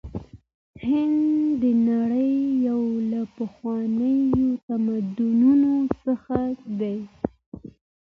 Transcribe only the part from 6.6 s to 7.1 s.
دی.